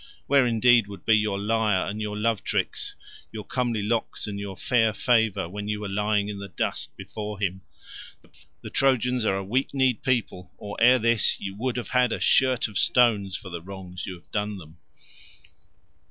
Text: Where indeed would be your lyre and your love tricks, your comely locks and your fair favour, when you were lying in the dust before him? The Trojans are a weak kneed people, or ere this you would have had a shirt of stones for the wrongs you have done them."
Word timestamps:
Where 0.25 0.47
indeed 0.47 0.87
would 0.87 1.05
be 1.05 1.13
your 1.13 1.37
lyre 1.37 1.85
and 1.87 2.01
your 2.01 2.17
love 2.17 2.43
tricks, 2.43 2.95
your 3.31 3.43
comely 3.43 3.83
locks 3.83 4.25
and 4.25 4.39
your 4.39 4.57
fair 4.57 4.93
favour, 4.93 5.47
when 5.47 5.67
you 5.67 5.79
were 5.79 5.87
lying 5.87 6.27
in 6.27 6.39
the 6.39 6.47
dust 6.47 6.97
before 6.97 7.39
him? 7.39 7.61
The 8.63 8.71
Trojans 8.71 9.25
are 9.27 9.35
a 9.37 9.43
weak 9.43 9.75
kneed 9.75 10.01
people, 10.01 10.53
or 10.57 10.75
ere 10.81 10.97
this 10.97 11.39
you 11.39 11.53
would 11.57 11.77
have 11.77 11.89
had 11.89 12.11
a 12.11 12.19
shirt 12.19 12.67
of 12.67 12.79
stones 12.79 13.35
for 13.35 13.51
the 13.51 13.61
wrongs 13.61 14.07
you 14.07 14.15
have 14.15 14.31
done 14.31 14.57
them." 14.57 14.79